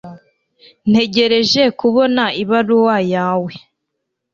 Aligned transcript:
ntegereje 0.89 1.61
kubona 1.79 2.23
ibaruwa 2.41 2.97
yawe 3.13 3.51